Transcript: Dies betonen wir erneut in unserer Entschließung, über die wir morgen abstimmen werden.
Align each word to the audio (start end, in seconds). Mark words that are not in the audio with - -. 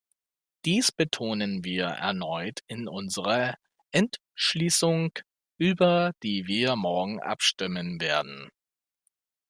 Dies 0.65 0.91
betonen 0.91 1.63
wir 1.63 1.85
erneut 1.85 2.63
in 2.65 2.87
unserer 2.87 3.53
Entschließung, 3.91 5.11
über 5.59 6.13
die 6.23 6.47
wir 6.47 6.75
morgen 6.75 7.19
abstimmen 7.21 8.01
werden. 8.01 8.49